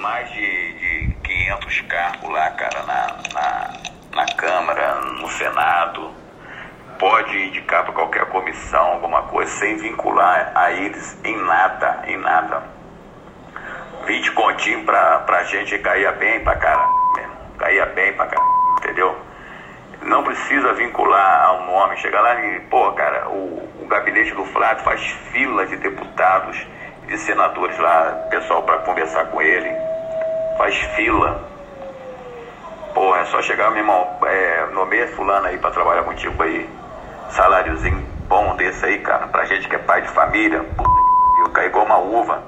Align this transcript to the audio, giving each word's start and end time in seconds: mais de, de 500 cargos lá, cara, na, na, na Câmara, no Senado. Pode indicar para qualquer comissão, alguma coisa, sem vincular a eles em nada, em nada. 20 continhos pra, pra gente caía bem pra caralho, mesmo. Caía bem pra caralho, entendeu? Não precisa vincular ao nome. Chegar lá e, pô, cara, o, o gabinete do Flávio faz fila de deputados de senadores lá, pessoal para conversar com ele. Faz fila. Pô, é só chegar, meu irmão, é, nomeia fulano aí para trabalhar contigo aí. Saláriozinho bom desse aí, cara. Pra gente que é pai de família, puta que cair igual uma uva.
mais 0.00 0.30
de, 0.30 0.72
de 0.72 1.14
500 1.22 1.80
cargos 1.82 2.30
lá, 2.30 2.50
cara, 2.50 2.82
na, 2.82 3.16
na, 3.34 3.70
na 4.16 4.26
Câmara, 4.34 4.94
no 4.96 5.28
Senado. 5.28 6.10
Pode 6.98 7.46
indicar 7.46 7.84
para 7.84 7.92
qualquer 7.92 8.26
comissão, 8.26 8.92
alguma 8.92 9.22
coisa, 9.24 9.50
sem 9.52 9.76
vincular 9.76 10.52
a 10.54 10.70
eles 10.72 11.18
em 11.24 11.36
nada, 11.36 12.02
em 12.06 12.16
nada. 12.16 12.62
20 14.06 14.32
continhos 14.32 14.84
pra, 14.84 15.18
pra 15.20 15.42
gente 15.44 15.78
caía 15.78 16.12
bem 16.12 16.40
pra 16.40 16.56
caralho, 16.56 16.92
mesmo. 17.16 17.32
Caía 17.58 17.86
bem 17.86 18.12
pra 18.14 18.26
caralho, 18.26 18.50
entendeu? 18.78 19.18
Não 20.02 20.22
precisa 20.22 20.72
vincular 20.74 21.44
ao 21.44 21.66
nome. 21.66 21.96
Chegar 21.98 22.22
lá 22.22 22.40
e, 22.40 22.60
pô, 22.60 22.92
cara, 22.92 23.28
o, 23.28 23.68
o 23.82 23.86
gabinete 23.86 24.34
do 24.34 24.44
Flávio 24.46 24.82
faz 24.82 25.00
fila 25.30 25.66
de 25.66 25.76
deputados 25.76 26.66
de 27.06 27.18
senadores 27.18 27.78
lá, 27.78 28.26
pessoal 28.30 28.62
para 28.62 28.78
conversar 28.78 29.26
com 29.26 29.42
ele. 29.42 29.89
Faz 30.60 30.76
fila. 30.94 31.40
Pô, 32.92 33.16
é 33.16 33.24
só 33.24 33.40
chegar, 33.40 33.70
meu 33.70 33.78
irmão, 33.78 34.06
é, 34.26 34.66
nomeia 34.74 35.08
fulano 35.08 35.46
aí 35.46 35.56
para 35.56 35.70
trabalhar 35.70 36.02
contigo 36.02 36.42
aí. 36.42 36.68
Saláriozinho 37.30 38.06
bom 38.28 38.54
desse 38.56 38.84
aí, 38.84 38.98
cara. 38.98 39.26
Pra 39.28 39.46
gente 39.46 39.66
que 39.66 39.74
é 39.74 39.78
pai 39.78 40.02
de 40.02 40.08
família, 40.08 40.62
puta 40.76 40.90
que 41.46 41.52
cair 41.54 41.68
igual 41.68 41.86
uma 41.86 41.96
uva. 41.96 42.42